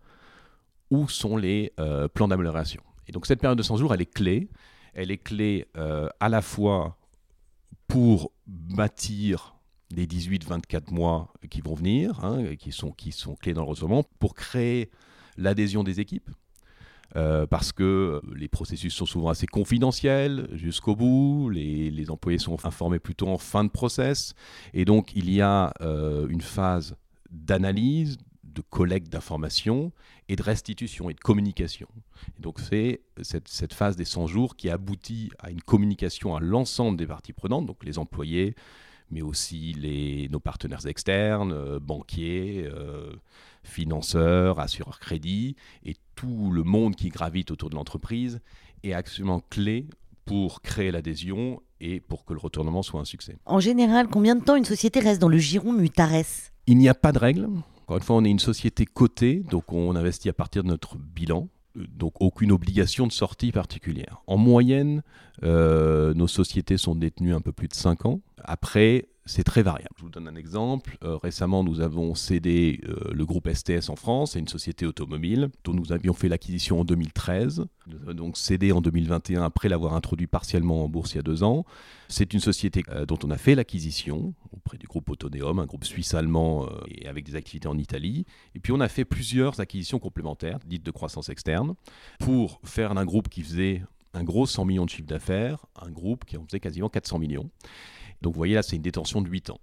où 0.89 1.07
sont 1.07 1.37
les 1.37 1.73
euh, 1.79 2.07
plans 2.07 2.27
d'amélioration. 2.27 2.81
Et 3.07 3.11
donc 3.11 3.25
cette 3.25 3.39
période 3.39 3.57
de 3.57 3.63
100 3.63 3.77
jours, 3.77 3.93
elle 3.93 4.01
est 4.01 4.13
clé. 4.13 4.49
Elle 4.93 5.11
est 5.11 5.17
clé 5.17 5.67
euh, 5.77 6.09
à 6.19 6.29
la 6.29 6.41
fois 6.41 6.97
pour 7.87 8.31
bâtir 8.45 9.55
les 9.91 10.05
18-24 10.05 10.93
mois 10.93 11.33
qui 11.49 11.61
vont 11.61 11.73
venir, 11.73 12.23
hein, 12.23 12.55
qui, 12.55 12.71
sont, 12.71 12.91
clés 12.91 13.53
dans 13.53 13.61
le 13.61 13.69
recrutement, 13.69 14.03
pour 14.19 14.33
créer 14.33 14.89
l'adhésion 15.37 15.83
des 15.83 15.99
équipes, 15.99 16.29
euh, 17.15 17.47
parce 17.47 17.71
que 17.71 18.21
les 18.35 18.47
processus 18.47 18.93
sont 18.93 19.05
souvent 19.05 19.29
assez 19.29 19.47
confidentiels 19.47 20.49
jusqu'au 20.53 20.95
bout, 20.95 21.49
les, 21.49 22.09
employés 22.09 22.37
sont 22.37 22.57
informés 22.65 22.99
plutôt 22.99 23.27
en 23.27 23.37
fin 23.37 23.63
de 23.63 23.69
process, 23.69 24.33
et 24.73 24.85
donc 24.85 25.15
il 25.15 25.29
y 25.29 25.41
a 25.41 25.73
euh, 25.81 26.27
une 26.27 26.41
phase 26.41 26.95
d'analyse, 27.31 28.17
de 28.43 28.61
collecte 28.61 29.09
d'informations 29.09 29.91
et 30.29 30.35
de 30.35 30.43
restitution 30.43 31.09
et 31.09 31.13
de 31.13 31.19
communication. 31.19 31.87
donc 32.39 32.59
c'est 32.59 33.01
cette, 33.21 33.73
phase 33.73 33.95
des 33.95 34.05
100 34.05 34.27
jours 34.27 34.55
qui 34.55 34.69
aboutit 34.69 35.31
à 35.39 35.51
une 35.51 35.61
communication 35.61 36.35
à 36.35 36.39
l'ensemble 36.39 36.97
des 36.97 37.07
parties 37.07 37.33
prenantes, 37.33 37.65
donc 37.65 37.83
les 37.83 37.97
employés, 37.99 38.55
mais 39.11 39.21
aussi 39.21 39.73
les, 39.73 40.27
nos 40.29 40.39
partenaires 40.39 40.85
externes, 40.85 41.51
euh, 41.53 41.79
banquiers, 41.79 42.69
financeurs, 43.63 44.59
assureurs 44.59 44.99
crédit 44.99 45.55
et 45.83 45.95
tout 46.15 46.51
le 46.51 46.63
monde 46.63 46.95
qui 46.95 47.09
gravite 47.09 47.51
autour 47.51 47.69
de 47.69 47.75
l'entreprise 47.75 48.39
est 48.83 48.93
absolument 48.93 49.41
clé 49.49 49.87
pour 50.25 50.61
créer 50.61 50.91
l'adhésion 50.91 51.61
et 51.79 51.99
pour 51.99 52.25
que 52.25 52.33
le 52.33 52.39
retournement 52.39 52.83
soit 52.83 52.99
un 52.99 53.05
succès. 53.05 53.37
En 53.45 53.59
général, 53.59 54.07
combien 54.07 54.35
de 54.35 54.43
temps 54.43 54.55
une 54.55 54.65
société 54.65 54.99
reste 54.99 55.21
dans 55.21 55.29
le 55.29 55.37
giron 55.37 55.73
Mutares 55.73 56.51
Il 56.65 56.77
n'y 56.77 56.89
a 56.89 56.95
pas 56.95 57.11
de 57.11 57.19
règle. 57.19 57.47
Encore 57.83 57.97
une 57.97 58.03
fois, 58.03 58.15
on 58.17 58.25
est 58.25 58.29
une 58.29 58.39
société 58.39 58.85
cotée, 58.85 59.43
donc 59.49 59.71
on 59.71 59.95
investit 59.95 60.29
à 60.29 60.33
partir 60.33 60.63
de 60.63 60.67
notre 60.67 60.97
bilan 60.97 61.47
donc 61.77 62.13
aucune 62.19 62.51
obligation 62.51 63.07
de 63.07 63.11
sortie 63.11 63.51
particulière. 63.51 64.21
En 64.27 64.37
moyenne, 64.37 65.03
euh, 65.43 66.13
nos 66.13 66.27
sociétés 66.27 66.77
sont 66.77 66.95
détenues 66.95 67.33
un 67.33 67.41
peu 67.41 67.51
plus 67.51 67.67
de 67.67 67.73
5 67.73 68.05
ans. 68.05 68.21
Après, 68.43 69.07
c'est 69.27 69.43
très 69.43 69.61
variable. 69.61 69.93
Je 69.97 70.03
vous 70.03 70.09
donne 70.09 70.27
un 70.27 70.35
exemple. 70.35 70.97
Euh, 71.03 71.17
récemment, 71.17 71.63
nous 71.63 71.81
avons 71.81 72.15
cédé 72.15 72.81
euh, 72.87 73.11
le 73.13 73.25
groupe 73.25 73.49
STS 73.53 73.89
en 73.89 73.95
France, 73.95 74.31
c'est 74.31 74.39
une 74.39 74.47
société 74.47 74.85
automobile 74.85 75.49
dont 75.63 75.73
nous 75.73 75.91
avions 75.91 76.13
fait 76.13 76.29
l'acquisition 76.29 76.81
en 76.81 76.85
2013. 76.85 77.65
Nous 77.87 77.97
avons 78.01 78.13
donc 78.13 78.37
cédé 78.37 78.71
en 78.71 78.81
2021 78.81 79.43
après 79.43 79.69
l'avoir 79.69 79.93
introduit 79.93 80.27
partiellement 80.27 80.83
en 80.83 80.89
bourse 80.89 81.13
il 81.13 81.17
y 81.17 81.19
a 81.19 81.23
deux 81.23 81.43
ans. 81.43 81.65
C'est 82.07 82.33
une 82.33 82.39
société 82.39 82.83
euh, 82.89 83.05
dont 83.05 83.19
on 83.23 83.31
a 83.31 83.37
fait 83.37 83.55
l'acquisition 83.55 84.33
auprès 84.51 84.77
du 84.77 84.87
groupe 84.87 85.09
Autoneum, 85.09 85.59
un 85.59 85.65
groupe 85.65 85.85
suisse-allemand 85.85 86.67
avec 87.05 87.25
des 87.25 87.35
activités 87.35 87.67
en 87.67 87.77
Italie. 87.77 88.25
Et 88.55 88.59
puis 88.59 88.71
on 88.71 88.79
a 88.79 88.87
fait 88.87 89.05
plusieurs 89.05 89.59
acquisitions 89.59 89.99
complémentaires, 89.99 90.59
dites 90.65 90.83
de 90.83 90.91
croissance 90.91 91.29
externe, 91.29 91.75
pour 92.19 92.59
faire 92.63 92.97
un 92.97 93.05
groupe 93.05 93.29
qui 93.29 93.43
faisait 93.43 93.83
un 94.13 94.23
gros 94.23 94.45
100 94.45 94.65
millions 94.65 94.85
de 94.85 94.89
chiffre 94.89 95.07
d'affaires, 95.07 95.65
un 95.81 95.91
groupe 95.91 96.25
qui 96.25 96.37
en 96.37 96.45
faisait 96.45 96.59
quasiment 96.59 96.89
400 96.89 97.19
millions. 97.19 97.49
Donc 98.21 98.33
vous 98.33 98.37
voyez 98.37 98.55
là, 98.55 98.63
c'est 98.63 98.75
une 98.75 98.81
détention 98.81 99.21
de 99.21 99.29
8 99.29 99.51
ans. 99.51 99.59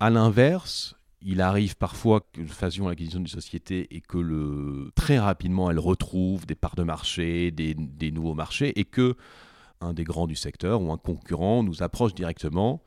À 0.00 0.10
l'inverse, 0.10 0.96
il 1.24 1.40
arrive 1.40 1.76
parfois 1.76 2.20
que 2.20 2.40
nous 2.40 2.48
fassions 2.48 2.86
l'acquisition 2.86 3.18
d'une 3.18 3.26
société 3.26 3.94
et 3.94 4.00
que 4.00 4.18
le, 4.18 4.92
très 4.94 5.18
rapidement 5.18 5.70
elle 5.70 5.78
retrouve 5.78 6.46
des 6.46 6.54
parts 6.54 6.76
de 6.76 6.82
marché, 6.82 7.50
des, 7.50 7.74
nouveaux 8.12 8.34
marchés 8.34 8.78
et 8.78 8.84
que 8.84 9.16
un 9.80 9.94
des 9.94 10.04
grands 10.04 10.26
du 10.26 10.36
secteur 10.36 10.82
ou 10.82 10.92
un 10.92 10.98
concurrent 10.98 11.62
nous 11.62 11.82
approche 11.82 12.14
directement 12.14 12.82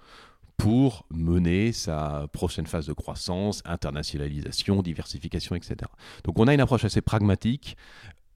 pour 0.55 1.05
mener 1.11 1.71
sa 1.71 2.27
prochaine 2.31 2.65
phase 2.65 2.87
de 2.87 2.93
croissance, 2.93 3.61
internationalisation, 3.65 4.81
diversification, 4.81 5.55
etc. 5.55 5.75
Donc 6.23 6.39
on 6.39 6.47
a 6.47 6.53
une 6.53 6.61
approche 6.61 6.85
assez 6.85 7.01
pragmatique, 7.01 7.77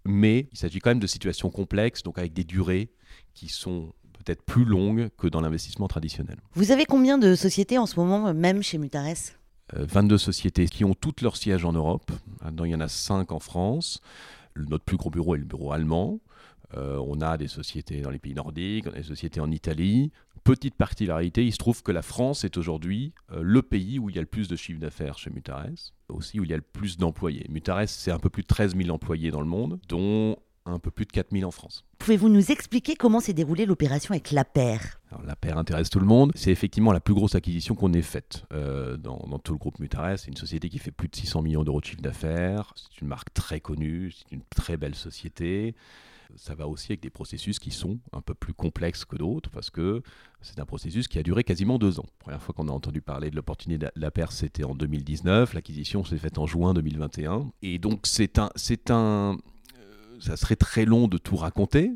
mais 0.05 0.47
il 0.51 0.57
s'agit 0.57 0.79
quand 0.79 0.91
même 0.91 0.99
de 0.99 1.07
situations 1.07 1.49
complexes, 1.49 2.03
donc 2.03 2.17
avec 2.17 2.33
des 2.33 2.43
durées 2.43 2.91
qui 3.33 3.49
sont 3.49 3.93
peut-être 4.21 4.43
plus 4.43 4.65
longues 4.65 5.09
que 5.17 5.27
dans 5.27 5.41
l'investissement 5.41 5.87
traditionnel. 5.87 6.37
Vous 6.53 6.71
avez 6.71 6.85
combien 6.85 7.17
de 7.17 7.35
sociétés 7.35 7.77
en 7.77 7.85
ce 7.85 7.99
moment, 7.99 8.33
même 8.33 8.61
chez 8.61 8.77
Mutares? 8.77 9.33
22 9.73 10.15
euh, 10.15 10.17
sociétés 10.17 10.67
qui 10.67 10.83
ont 10.83 10.93
toutes 10.93 11.21
leurs 11.21 11.37
sièges 11.37 11.65
en 11.65 11.73
Europe. 11.73 12.11
il 12.63 12.69
y 12.69 12.75
en 12.75 12.81
a 12.81 12.87
5 12.87 13.31
en 13.31 13.39
France. 13.39 14.01
Notre 14.55 14.83
plus 14.83 14.97
gros 14.97 15.09
bureau 15.09 15.35
est 15.35 15.39
le 15.39 15.45
bureau 15.45 15.71
allemand. 15.71 16.19
Euh, 16.77 17.03
on 17.05 17.19
a 17.21 17.37
des 17.37 17.47
sociétés 17.47 18.01
dans 18.01 18.09
les 18.09 18.19
pays 18.19 18.33
nordiques, 18.33 18.85
on 18.87 18.91
a 18.91 18.97
des 18.97 19.03
sociétés 19.03 19.39
en 19.39 19.51
Italie. 19.51 20.11
Petite 20.43 20.75
particularité, 20.75 21.45
il 21.45 21.51
se 21.51 21.57
trouve 21.57 21.83
que 21.83 21.91
la 21.91 22.01
France 22.01 22.43
est 22.43 22.57
aujourd'hui 22.57 23.13
euh, 23.31 23.41
le 23.43 23.61
pays 23.61 23.99
où 23.99 24.09
il 24.09 24.15
y 24.15 24.19
a 24.19 24.21
le 24.21 24.27
plus 24.27 24.47
de 24.47 24.55
chiffre 24.55 24.79
d'affaires 24.79 25.17
chez 25.17 25.29
Mutares, 25.29 25.93
aussi 26.09 26.39
où 26.39 26.43
il 26.43 26.49
y 26.49 26.53
a 26.53 26.57
le 26.57 26.63
plus 26.63 26.97
d'employés. 26.97 27.45
Mutares, 27.49 27.89
c'est 27.89 28.11
un 28.11 28.19
peu 28.19 28.29
plus 28.29 28.43
de 28.43 28.47
13 28.47 28.75
000 28.75 28.89
employés 28.89 29.31
dans 29.31 29.41
le 29.41 29.47
monde, 29.47 29.79
dont 29.89 30.37
un 30.65 30.79
peu 30.79 30.91
plus 30.91 31.05
de 31.05 31.11
4 31.11 31.31
000 31.31 31.47
en 31.47 31.51
France. 31.51 31.85
Pouvez-vous 31.99 32.29
nous 32.29 32.51
expliquer 32.51 32.95
comment 32.95 33.19
s'est 33.19 33.33
déroulée 33.33 33.65
l'opération 33.65 34.13
avec 34.13 34.31
la 34.31 34.45
paire? 34.45 34.99
La 35.25 35.35
paire 35.35 35.57
intéresse 35.57 35.89
tout 35.89 35.99
le 35.99 36.05
monde. 36.05 36.31
C'est 36.35 36.51
effectivement 36.51 36.91
la 36.91 36.99
plus 36.99 37.13
grosse 37.13 37.35
acquisition 37.35 37.75
qu'on 37.75 37.93
ait 37.93 38.01
faite 38.01 38.45
euh, 38.53 38.97
dans, 38.97 39.19
tout 39.39 39.53
le 39.53 39.59
groupe 39.59 39.79
Mutares. 39.79 40.19
C'est 40.19 40.29
une 40.29 40.37
société 40.37 40.69
qui 40.69 40.79
fait 40.79 40.91
plus 40.91 41.07
de 41.07 41.15
600 41.15 41.41
millions 41.41 41.63
d'euros 41.63 41.81
de 41.81 41.85
chiffre 41.85 42.01
d'affaires. 42.01 42.73
C'est 42.75 43.01
une 43.01 43.07
marque 43.07 43.33
très 43.33 43.59
connue, 43.59 44.11
c'est 44.11 44.31
une 44.31 44.43
très 44.49 44.77
belle 44.77 44.95
société 44.95 45.75
ça 46.35 46.55
va 46.55 46.67
aussi 46.67 46.91
avec 46.91 47.01
des 47.01 47.09
processus 47.09 47.59
qui 47.59 47.71
sont 47.71 47.99
un 48.13 48.21
peu 48.21 48.33
plus 48.33 48.53
complexes 48.53 49.05
que 49.05 49.15
d'autres 49.15 49.49
parce 49.49 49.69
que 49.69 50.01
c'est 50.41 50.59
un 50.59 50.65
processus 50.65 51.07
qui 51.07 51.19
a 51.19 51.23
duré 51.23 51.43
quasiment 51.43 51.77
deux 51.77 51.99
ans. 51.99 52.05
La 52.05 52.23
première 52.23 52.41
fois 52.41 52.53
qu'on 52.55 52.67
a 52.67 52.71
entendu 52.71 53.01
parler 53.01 53.29
de 53.29 53.35
l'opportunité 53.35 53.87
de 53.87 53.91
la 53.95 54.11
Perse, 54.11 54.37
c'était 54.37 54.63
en 54.63 54.75
2019. 54.75 55.53
L'acquisition 55.53 56.03
s'est 56.03 56.17
faite 56.17 56.37
en 56.37 56.47
juin 56.47 56.73
2021. 56.73 57.51
Et 57.61 57.79
donc, 57.79 58.01
c'est 58.05 58.39
un, 58.39 58.49
c'est 58.55 58.91
un, 58.91 59.37
ça 60.21 60.37
serait 60.37 60.55
très 60.55 60.85
long 60.85 61.07
de 61.07 61.17
tout 61.17 61.35
raconter. 61.35 61.91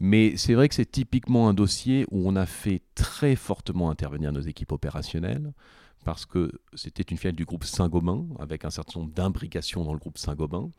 Mais 0.00 0.36
c'est 0.36 0.54
vrai 0.54 0.68
que 0.68 0.74
c'est 0.74 0.90
typiquement 0.90 1.48
un 1.48 1.54
dossier 1.54 2.06
où 2.10 2.28
on 2.28 2.36
a 2.36 2.46
fait 2.46 2.82
très 2.94 3.34
fortement 3.34 3.90
intervenir 3.90 4.32
nos 4.32 4.40
équipes 4.40 4.72
opérationnelles 4.72 5.52
parce 6.04 6.24
que 6.24 6.52
c'était 6.74 7.02
une 7.02 7.18
filiale 7.18 7.34
du 7.34 7.44
groupe 7.44 7.64
Saint-Gobain, 7.64 8.24
avec 8.38 8.64
un 8.64 8.70
certain 8.70 9.00
nombre 9.00 9.12
d'imbrications 9.12 9.84
dans 9.84 9.92
le 9.92 9.98
groupe 9.98 10.16
Saint-Gobain. 10.16 10.70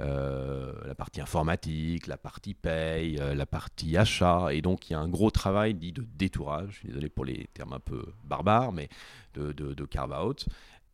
Euh, 0.00 0.72
la 0.84 0.94
partie 0.94 1.20
informatique, 1.20 2.06
la 2.06 2.16
partie 2.16 2.54
paye, 2.54 3.18
euh, 3.20 3.34
la 3.34 3.46
partie 3.46 3.96
achat. 3.96 4.48
Et 4.52 4.60
donc, 4.60 4.90
il 4.90 4.94
y 4.94 4.96
a 4.96 5.00
un 5.00 5.08
gros 5.08 5.30
travail 5.30 5.74
dit 5.74 5.92
de 5.92 6.04
détourage, 6.16 6.80
désolé 6.84 7.08
pour 7.08 7.24
les 7.24 7.48
termes 7.54 7.74
un 7.74 7.80
peu 7.80 8.04
barbares, 8.24 8.72
mais 8.72 8.88
de, 9.34 9.52
de, 9.52 9.84
carve-out, 9.84 10.46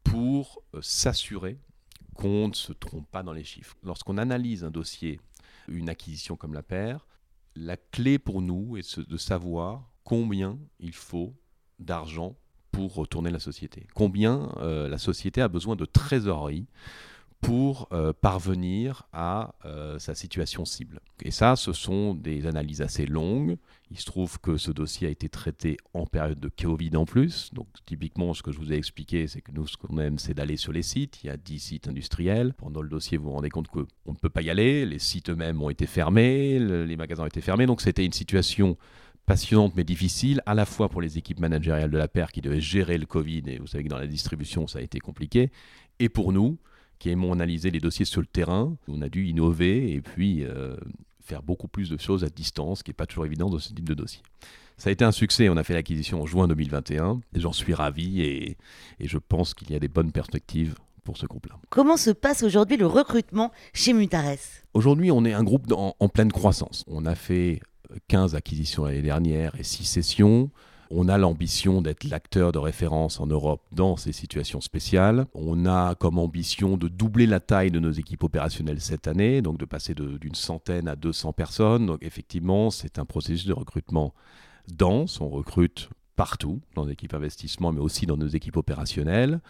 pour 0.05 0.63
euh, 0.75 0.81
s'assurer 0.83 1.57
qu'on 2.15 2.49
ne 2.49 2.55
se 2.55 2.73
trompe 2.73 3.09
pas 3.11 3.23
dans 3.23 3.33
les 3.33 3.45
chiffres. 3.45 3.77
Lorsqu'on 3.85 4.19
analyse 4.19 4.65
un 4.65 4.71
dossier, 4.71 5.21
une 5.69 5.89
acquisition 5.89 6.37
comme 6.37 6.55
la 6.55 6.63
paire, 6.63 7.07
la 7.55 7.77
clé 7.77 8.19
pour 8.19 8.43
nous 8.43 8.77
est 8.77 8.99
de 8.99 9.17
savoir 9.17 9.91
combien 10.05 10.59
il 10.81 10.95
faut 10.95 11.35
d'argent 11.79 12.37
pour 12.71 12.95
retourner 12.95 13.31
la 13.31 13.41
société. 13.41 13.87
Combien 13.95 14.53
euh, 14.59 14.89
la 14.89 14.99
société 14.99 15.41
a 15.41 15.49
besoin 15.49 15.77
de 15.77 15.85
trésorerie 15.85 16.67
pour 17.41 17.89
euh, 17.93 18.13
parvenir 18.13 19.05
à 19.13 19.55
euh, 19.65 19.99
sa 19.99 20.15
situation 20.15 20.65
cible. 20.65 21.01
Et 21.23 21.31
ça, 21.31 21.57
ce 21.57 21.73
sont 21.73 22.15
des 22.15 22.47
analyses 22.47 22.83
assez 22.83 23.07
longues. 23.07 23.57
Il 23.91 23.99
se 23.99 24.07
trouve 24.07 24.41
que 24.41 24.57
ce 24.57 24.71
dossier 24.71 25.07
a 25.07 25.11
été 25.11 25.29
traité 25.29 25.77
en 25.95 26.05
période 26.05 26.41
de 26.41 26.49
Covid 26.49 26.97
en 26.97 27.05
plus. 27.05 27.55
Donc 27.55 27.69
typiquement, 27.87 28.35
ce 28.35 28.43
que 28.43 28.51
je 28.51 28.59
vous 28.59 28.73
ai 28.73 28.77
expliqué, 28.77 29.29
c'est 29.29 29.41
que 29.41 29.53
nous, 29.53 29.67
ce 29.67 29.77
qu'on 29.77 29.99
aime, 29.99 30.19
c'est 30.19 30.35
d'aller 30.35 30.57
sur 30.57 30.73
les 30.73 30.83
sites. 30.83 31.23
Il 31.23 31.29
y 31.29 31.31
a 31.31 31.37
10 31.37 31.59
sites 31.59 31.89
industriels. 31.89 32.55
Pendant 32.55 32.83
le 32.83 32.89
dossier, 32.89 33.17
vous 33.19 33.25
vous 33.25 33.35
rendez 33.35 33.51
compte 33.51 33.69
qu'on 33.69 33.87
ne 34.07 34.17
peut 34.17 34.31
pas 34.31 34.43
y 34.43 34.51
aller. 34.51 34.85
Les 34.85 34.99
sites 34.99 35.31
eux-mêmes 35.31 35.63
ont 35.63 35.71
été 35.71 35.87
fermés, 35.87 36.59
les 36.59 36.97
magasins 36.97 37.23
ont 37.23 37.27
été 37.27 37.41
fermés. 37.41 37.67
Donc 37.67 37.81
c'était 37.81 38.05
une 38.05 38.13
situation 38.13 38.77
passionnante 39.27 39.75
mais 39.77 39.85
difficile, 39.85 40.43
à 40.47 40.55
la 40.55 40.65
fois 40.65 40.89
pour 40.89 41.03
les 41.03 41.19
équipes 41.19 41.39
managériales 41.39 41.91
de 41.91 41.99
la 41.99 42.09
paire 42.09 42.33
qui 42.33 42.41
devaient 42.41 42.63
gérer 42.63 42.97
le 42.97 43.05
Covid, 43.05 43.43
et 43.47 43.59
vous 43.59 43.67
savez 43.67 43.85
que 43.85 43.91
dans 43.91 43.99
la 43.99 44.07
distribution 44.07 44.67
ça 44.67 44.79
a 44.79 44.83
été 44.83 44.99
compliqué, 45.01 45.53
et 45.99 46.09
pour 46.09 46.33
nous 46.33 46.57
qui 46.99 47.11
aimons 47.11 47.33
analyser 47.33 47.71
les 47.71 47.81
dossiers 47.81 48.05
sur 48.05 48.21
le 48.21 48.27
terrain, 48.27 48.77
on 48.89 49.03
a 49.03 49.09
dû 49.09 49.27
innover 49.27 49.93
et 49.93 50.01
puis 50.01 50.45
euh, 50.45 50.77
faire 51.21 51.43
beaucoup 51.43 51.69
plus 51.69 51.91
de 51.91 51.99
choses 51.99 52.25
à 52.25 52.29
distance, 52.29 52.79
ce 52.79 52.85
qui 52.85 52.91
n'est 52.91 52.95
pas 52.95 53.07
toujours 53.07 53.27
évident 53.27 53.51
dans 53.51 53.59
ce 53.59 53.73
type 53.73 53.89
de 53.89 53.95
dossier. 53.95 54.23
Ça 54.77 54.91
a 54.91 54.93
été 54.93 55.05
un 55.05 55.13
succès, 55.13 55.49
on 55.49 55.57
a 55.57 55.65
fait 55.65 55.75
l'acquisition 55.75 56.23
en 56.23 56.27
juin 56.27 56.47
2021, 56.47 57.21
et 57.35 57.41
j'en 57.41 57.53
suis 57.53 57.75
ravi, 57.75 58.23
et, 58.23 58.57
je 59.01 59.19
pense 59.19 59.53
qu'il 59.53 59.71
y 59.73 59.75
a 59.75 59.81
des 59.81 59.89
bonnes 59.89 60.13
perspectives 60.13 60.77
pour 61.03 61.17
ce 61.17 61.27
groupe-là. 61.27 61.59
Comment 61.69 61.97
se 61.97 62.11
passe 62.11 62.45
aujourd'hui 62.45 62.77
le 62.77 62.87
recrutement 62.87 63.51
chez 63.73 63.93
Mutares? 63.93 64.37
Aujourd'hui, 64.75 65.11
on 65.11 65.25
est 65.25 65.33
un 65.33 65.43
groupe 65.43 65.73
en, 65.73 66.09
pleine 66.09 66.31
croissance. 66.31 66.85
On 66.87 67.07
a 67.07 67.17
fait 67.17 67.61
15 68.07 68.37
acquisitions 68.37 68.85
l'année 68.85 69.03
dernière 69.03 69.55
et 69.59 69.65
6 69.65 69.85
sessions. 69.85 70.51
On 70.91 71.09
a 71.09 71.19
l'ambition 71.19 71.83
d'être 71.83 72.05
l'acteur 72.05 72.51
de 72.53 72.59
référence 72.59 73.21
en 73.21 73.27
Europe 73.27 73.61
dans 73.73 73.97
ces 73.97 74.13
situations 74.13 74.61
spéciales. 74.61 75.27
On 75.35 75.67
a 75.67 75.95
comme 75.95 76.19
ambition 76.19 76.77
de 76.79 76.89
doubler 76.89 77.27
la 77.27 77.41
taille 77.41 77.71
de 77.71 77.79
nos 77.79 77.91
équipes 77.91 78.25
opérationnelles 78.25 78.81
cette 78.81 79.07
année, 79.07 79.43
donc 79.43 79.59
de 79.59 79.67
passer 79.67 79.95
d'une 79.95 80.35
centaine 80.35 80.89
à 80.89 80.97
200 80.97 81.35
personnes. 81.35 81.87
Donc 81.87 82.03
effectivement, 82.03 82.71
c'est 82.71 82.99
un 82.99 83.05
processus 83.05 83.47
de 83.47 83.53
recrutement 83.53 84.15
dense. 84.69 85.21
On 85.21 85.29
recrute 85.29 85.91
partout, 86.17 86.61
dans 86.75 86.87
nos 86.87 86.91
équipes 86.91 87.15
investissement, 87.15 87.73
mais 87.73 87.81
aussi 87.81 88.07
dans 88.07 88.17
nos 88.17 88.27
équipes 88.27 88.57
opérationnelles. 88.57 89.41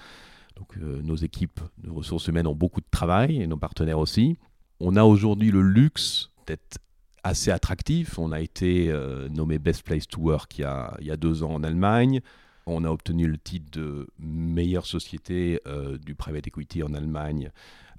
Euh, 0.80 1.00
nos 1.02 1.16
équipes 1.16 1.60
de 1.78 1.90
ressources 1.90 2.26
humaines 2.26 2.46
ont 2.46 2.54
beaucoup 2.54 2.80
de 2.80 2.86
travail 2.90 3.40
et 3.40 3.46
nos 3.46 3.56
partenaires 3.56 3.98
aussi. 3.98 4.36
On 4.80 4.96
a 4.96 5.04
aujourd'hui 5.04 5.50
le 5.50 5.62
luxe 5.62 6.30
d'être 6.46 6.78
assez 7.22 7.50
attractif. 7.50 8.18
On 8.18 8.32
a 8.32 8.40
été 8.40 8.90
euh, 8.90 9.28
nommé 9.28 9.58
Best 9.58 9.82
Place 9.82 10.06
to 10.06 10.20
Work 10.20 10.58
il 10.58 10.62
y, 10.62 11.10
a, 11.10 11.16
deux 11.16 11.42
ans 11.42 11.54
en 11.54 11.62
Allemagne. 11.62 12.20
On 12.66 12.84
a 12.84 12.90
obtenu 12.90 13.26
le 13.26 13.38
titre 13.38 13.70
de 13.72 14.06
meilleure 14.18 14.86
société 14.86 15.60
euh, 15.66 15.96
du 15.98 16.14
private 16.14 16.46
equity 16.46 16.82
en 16.82 16.92
Allemagne. 16.94 17.50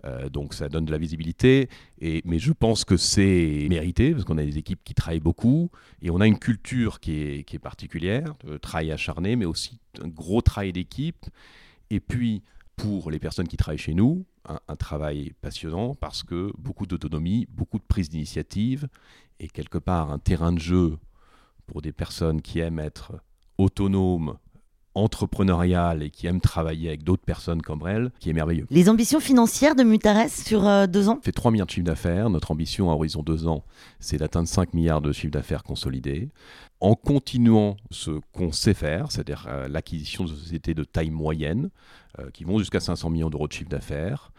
Euh, 0.05 0.29
donc 0.29 0.53
ça 0.53 0.69
donne 0.69 0.85
de 0.85 0.91
la 0.91 0.97
visibilité. 0.97 1.69
Mais 2.01 2.39
je 2.39 2.53
pense 2.53 2.85
que 2.85 2.97
c'est 2.97 3.67
mérité 3.69 4.11
parce 4.11 4.23
qu'on 4.23 4.37
a 4.37 4.45
des 4.45 4.57
équipes 4.57 4.81
qui 4.83 4.93
travaillent 4.93 5.19
beaucoup 5.19 5.69
et 6.01 6.09
on 6.09 6.21
a 6.21 6.27
une 6.27 6.39
culture 6.39 6.99
qui 6.99 7.21
est, 7.21 7.43
qui 7.43 7.55
est 7.55 7.59
particulière, 7.59 8.35
de 8.45 8.57
travail 8.57 8.91
acharné, 8.91 9.35
mais 9.35 9.45
aussi 9.45 9.79
un 10.01 10.07
gros 10.07 10.41
travail 10.41 10.71
d'équipe. 10.71 11.25
Et 11.89 11.99
puis 11.99 12.43
pour 12.75 13.11
les 13.11 13.19
personnes 13.19 13.47
qui 13.47 13.57
travaillent 13.57 13.77
chez 13.77 13.93
nous, 13.93 14.25
un, 14.67 14.75
travail 14.75 15.33
passionnant 15.41 15.95
parce 15.95 16.23
que 16.23 16.51
beaucoup 16.57 16.85
d'autonomie, 16.85 17.47
beaucoup 17.49 17.77
de 17.77 17.83
prise 17.83 18.09
d'initiative 18.09 18.87
et 19.39 19.47
quelque 19.47 19.77
part 19.77 20.11
un 20.11 20.19
terrain 20.19 20.51
de 20.51 20.59
jeu 20.59 20.97
pour 21.67 21.81
des 21.81 21.91
personnes 21.91 22.41
qui 22.41 22.59
aiment 22.59 22.79
être 22.79 23.13
autonomes 23.57 24.37
entrepreneuriales 24.99 26.03
et 26.03 26.09
qui 26.09 26.27
aiment 26.27 26.41
travailler 26.41 26.89
avec 26.89 27.03
d'autres 27.03 27.23
personnes 27.23 27.61
comme 27.61 27.87
elles, 27.87 28.11
qui 28.19 28.29
est 28.29 28.33
merveilleux. 28.33 28.67
Les 28.69 28.89
ambitions 28.89 29.19
financières 29.19 29.75
de 29.75 29.83
Mutares 29.83 30.29
sur 30.29 30.67
euh, 30.67 30.87
deux 30.87 31.09
ans? 31.09 31.17
On 31.19 31.23
fait 31.23 31.31
3 31.31 31.51
milliards 31.51 31.67
de 31.67 31.71
chiffre 31.71 31.85
d'affaires. 31.85 32.29
Notre 32.29 32.51
ambition 32.51 32.91
à 32.91 32.93
horizon 32.93 33.23
deux 33.23 33.47
ans, 33.47 33.63
c'est 33.99 34.17
d'atteindre 34.17 34.47
5 34.47 34.73
milliards 34.73 35.01
de 35.01 35.11
chiffre 35.11 35.31
d'affaires 35.31 35.63
consolidés 35.63 36.29
en 36.81 36.95
continuant 36.95 37.75
ce 37.91 38.11
qu'on 38.33 38.51
sait 38.51 38.73
faire, 38.73 39.11
c'est-à-dire 39.11 39.47
euh, 39.49 39.67
l'acquisition 39.67 40.23
de 40.23 40.29
sociétés 40.29 40.73
de 40.73 40.83
taille 40.83 41.09
moyenne, 41.09 41.69
euh, 42.19 42.29
qui 42.31 42.43
vont 42.43 42.57
jusqu'à 42.57 42.79
500 42.79 43.09
millions 43.09 43.29
d'euros 43.29 43.47
de 43.47 43.53
chiffre 43.53 43.69
d'affaires, 43.69 44.31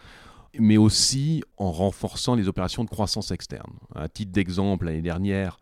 mais 0.59 0.77
aussi 0.77 1.43
en 1.59 1.71
renforçant 1.71 2.35
les 2.35 2.49
opérations 2.49 2.85
de 2.85 2.89
croissance 2.89 3.31
externe. 3.31 3.73
À 3.95 4.09
titre 4.09 4.33
d'exemple, 4.33 4.87
l'année 4.87 5.03
dernière, 5.03 5.59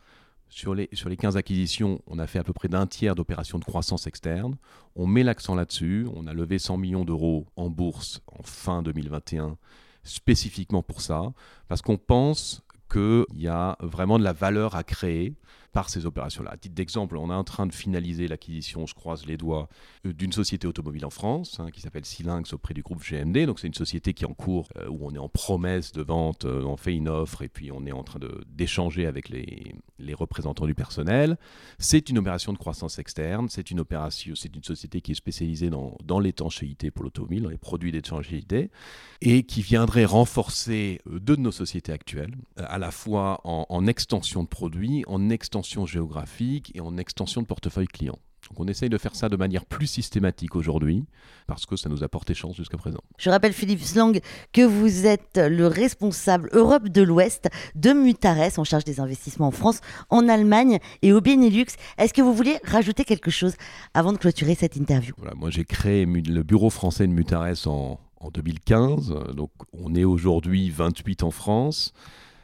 sur 0.48 0.74
les, 0.74 0.88
sur 0.92 1.08
les 1.08 1.16
15 1.16 1.36
acquisitions, 1.36 2.00
on 2.06 2.18
a 2.18 2.26
fait 2.26 2.38
à 2.38 2.44
peu 2.44 2.52
près 2.52 2.68
d'un 2.68 2.86
tiers 2.86 3.14
d'opérations 3.14 3.58
de 3.58 3.64
croissance 3.64 4.06
externe. 4.06 4.56
On 4.96 5.06
met 5.06 5.22
l'accent 5.22 5.54
là-dessus. 5.54 6.06
On 6.14 6.26
a 6.26 6.32
levé 6.32 6.58
100 6.58 6.78
millions 6.78 7.04
d'euros 7.04 7.46
en 7.56 7.70
bourse 7.70 8.20
en 8.26 8.42
fin 8.42 8.82
2021 8.82 9.56
spécifiquement 10.02 10.82
pour 10.82 11.00
ça, 11.00 11.32
parce 11.68 11.82
qu'on 11.82 11.98
pense 11.98 12.62
qu'il 12.90 13.24
y 13.34 13.48
a 13.48 13.76
vraiment 13.80 14.18
de 14.18 14.24
la 14.24 14.32
valeur 14.32 14.74
à 14.74 14.82
créer 14.82 15.34
par 15.78 15.90
ces 15.90 16.06
opérations-là. 16.06 16.50
À 16.50 16.56
titre 16.56 16.74
d'exemple, 16.74 17.16
on 17.16 17.30
est 17.30 17.34
en 17.34 17.44
train 17.44 17.64
de 17.64 17.72
finaliser 17.72 18.26
l'acquisition, 18.26 18.84
je 18.84 18.96
croise 18.96 19.26
les 19.26 19.36
doigts, 19.36 19.68
euh, 20.06 20.12
d'une 20.12 20.32
société 20.32 20.66
automobile 20.66 21.06
en 21.06 21.10
France 21.10 21.60
hein, 21.60 21.70
qui 21.70 21.80
s'appelle 21.80 22.04
Silinx 22.04 22.52
auprès 22.52 22.74
du 22.74 22.82
groupe 22.82 23.00
GMD. 23.00 23.46
Donc 23.46 23.60
c'est 23.60 23.68
une 23.68 23.74
société 23.74 24.12
qui 24.12 24.24
est 24.24 24.26
en 24.26 24.34
cours, 24.34 24.70
euh, 24.76 24.88
où 24.88 24.98
on 25.02 25.14
est 25.14 25.18
en 25.18 25.28
promesse 25.28 25.92
de 25.92 26.02
vente, 26.02 26.46
euh, 26.46 26.64
on 26.64 26.76
fait 26.76 26.96
une 26.96 27.08
offre 27.08 27.42
et 27.42 27.48
puis 27.48 27.70
on 27.70 27.86
est 27.86 27.92
en 27.92 28.02
train 28.02 28.18
d'échanger 28.48 29.06
avec 29.06 29.28
les, 29.28 29.72
les, 30.00 30.14
représentants 30.14 30.66
du 30.66 30.74
personnel. 30.74 31.38
C'est 31.78 32.08
une 32.08 32.18
opération 32.18 32.52
de 32.52 32.58
croissance 32.58 32.98
externe, 32.98 33.48
c'est 33.48 33.70
une 33.70 33.78
une 33.78 34.64
société 34.64 35.00
qui 35.00 35.12
est 35.12 35.14
spécialisée 35.14 35.70
dans, 35.70 35.96
dans 36.02 36.18
l'étanchéité 36.18 36.90
pour 36.90 37.04
l'automobile, 37.04 37.44
dans 37.44 37.50
les 37.50 37.56
produits 37.56 37.92
d'étanchéité, 37.92 38.72
et 39.20 39.44
qui 39.44 39.62
viendrait 39.62 40.06
renforcer 40.06 41.00
deux 41.08 41.36
de 41.36 41.40
nos 41.40 41.52
sociétés 41.52 41.92
actuelles, 41.92 42.34
à 42.56 42.78
la 42.78 42.90
fois 42.90 43.40
en 43.44 43.86
extension 43.86 44.42
de 44.42 44.48
produits, 44.48 45.04
en 45.06 45.30
extension 45.30 45.67
extension 45.68 45.84
géographique 45.84 46.72
et 46.74 46.80
en 46.80 46.96
extension 46.96 47.42
de 47.42 47.46
portefeuille 47.46 47.88
client. 47.88 48.18
Donc 48.48 48.58
on 48.60 48.68
essaye 48.68 48.88
de 48.88 48.96
faire 48.96 49.14
ça 49.14 49.28
de 49.28 49.36
manière 49.36 49.66
plus 49.66 49.86
systématique 49.86 50.56
aujourd'hui 50.56 51.04
parce 51.46 51.66
que 51.66 51.76
ça 51.76 51.90
nous 51.90 52.02
a 52.02 52.08
porté 52.08 52.32
chance 52.32 52.56
jusqu'à 52.56 52.78
présent. 52.78 53.00
Je 53.18 53.28
rappelle 53.28 53.52
Philippe 53.52 53.82
Slang 53.82 54.18
que 54.54 54.62
vous 54.62 55.04
êtes 55.04 55.36
le 55.36 55.66
responsable 55.66 56.48
Europe 56.54 56.88
de 56.88 57.02
l'Ouest 57.02 57.50
de 57.74 57.92
Mutares 57.92 58.58
en 58.58 58.64
charge 58.64 58.84
des 58.84 58.98
investissements 58.98 59.48
en 59.48 59.50
France, 59.50 59.82
en 60.08 60.26
Allemagne 60.26 60.78
et 61.02 61.12
au 61.12 61.20
Benelux. 61.20 61.66
Est-ce 61.98 62.14
que 62.14 62.22
vous 62.22 62.32
voulez 62.32 62.58
rajouter 62.64 63.04
quelque 63.04 63.30
chose 63.30 63.52
avant 63.92 64.14
de 64.14 64.18
clôturer 64.18 64.54
cette 64.54 64.76
interview? 64.76 65.12
Voilà, 65.18 65.34
Moi 65.34 65.50
j'ai 65.50 65.66
créé 65.66 66.06
le 66.06 66.42
bureau 66.42 66.70
français 66.70 67.06
de 67.06 67.12
Mutares 67.12 67.66
en, 67.66 68.00
en 68.20 68.30
2015. 68.30 69.34
Donc 69.34 69.50
on 69.74 69.94
est 69.94 70.04
aujourd'hui 70.04 70.70
28 70.70 71.24
en 71.24 71.30
France. 71.30 71.92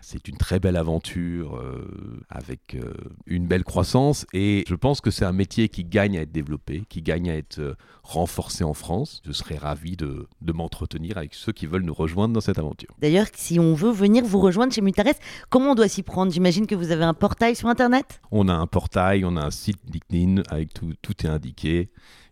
C'est 0.07 0.29
une 0.29 0.37
très 0.37 0.61
belle 0.61 0.77
aventure 0.77 1.57
euh, 1.57 2.21
avec 2.29 2.75
euh, 2.75 2.93
une 3.27 3.47
belle 3.47 3.65
croissance 3.65 4.27
et 4.35 4.63
je 4.69 4.75
pense 4.75 5.01
que 5.01 5.11
c'est 5.11 5.25
un 5.25 5.33
métier 5.33 5.71
qui 5.71 5.83
gagne 5.83 6.19
à 6.19 6.21
être 6.21 6.31
développé, 6.31 6.85
qui 6.91 7.01
gagne 7.01 7.31
à 7.31 7.35
être 7.35 7.59
euh, 7.59 7.75
renforcé 8.03 8.65
en 8.65 8.75
France. 8.75 9.23
Je 9.25 9.33
serais 9.33 9.57
ravi 9.57 9.97
de, 9.97 10.29
de 10.43 10.53
m'entretenir 10.53 11.17
avec 11.17 11.33
ceux 11.33 11.53
qui 11.53 11.67
veulent 11.67 11.85
nous 11.85 11.95
rejoindre 11.95 12.35
dans 12.35 12.43
cette 12.43 12.59
aventure. 12.59 12.91
D'ailleurs, 13.01 13.29
si 13.35 13.59
on 13.59 13.73
veut 13.73 13.93
venir 13.93 14.25
vous 14.27 14.41
rejoindre 14.41 14.75
chez 14.75 14.83
Mutares, 14.83 15.15
comment 15.49 15.71
on 15.71 15.75
doit 15.75 15.89
s'y 15.89 16.03
prendre? 16.03 16.31
J'imagine 16.31 16.67
que 16.67 16.75
vous 16.75 16.91
avez 16.91 17.05
un 17.05 17.15
portail 17.15 17.57
sur 17.57 17.69
Internet? 17.69 18.21
On 18.31 18.49
a 18.49 18.55
un 18.55 18.67
portail, 18.67 19.25
on 19.25 19.39
a 19.39 19.47
un 19.47 19.51
site 19.51 19.81
LinkedIn 19.91 20.43
avec 20.51 20.75
tout, 20.75 20.93
tout 21.01 21.27
est 21.27 21.31
indiqué 21.31 21.89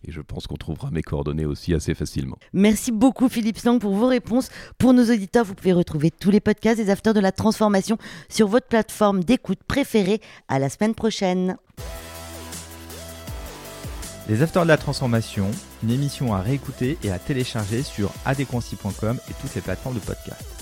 et 0.06 0.12
je 0.12 0.20
pense 0.20 0.46
qu'on 0.46 0.56
trouvera 0.56 0.90
mes 0.90 1.02
coordonnées 1.02 1.44
aussi 1.44 1.74
assez 1.74 1.94
facilement. 1.94 2.36
Merci 2.52 2.92
beaucoup 2.92 3.28
Philippe 3.28 3.58
Slang 3.58 3.78
pour 3.78 3.94
vos 3.94 4.06
réponses. 4.06 4.50
Pour 4.78 4.92
nos 4.92 5.04
auditeurs, 5.04 5.44
vous 5.44 5.54
pouvez 5.54 5.72
retrouver 5.72 6.10
tous 6.10 6.30
les 6.30 6.40
podcasts 6.40 6.78
des 6.78 6.90
Afters 6.90 7.14
de 7.14 7.20
la 7.20 7.32
Transformation 7.32 7.98
sur 8.28 8.48
votre 8.48 8.66
plateforme 8.66 9.24
d'écoute 9.24 9.60
préférée. 9.66 10.20
À 10.48 10.58
la 10.58 10.68
semaine 10.68 10.94
prochaine. 10.94 11.56
Les 14.28 14.40
Afters 14.40 14.62
de 14.62 14.68
la 14.68 14.76
Transformation, 14.76 15.50
une 15.82 15.90
émission 15.90 16.32
à 16.32 16.40
réécouter 16.40 16.96
et 17.02 17.10
à 17.10 17.18
télécharger 17.18 17.82
sur 17.82 18.10
adéquancy.com 18.24 19.18
et 19.28 19.34
toutes 19.40 19.54
les 19.54 19.60
plateformes 19.60 19.96
de 19.96 20.00
podcast. 20.00 20.61